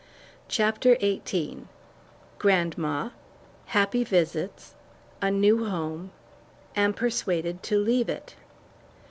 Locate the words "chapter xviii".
0.55-1.67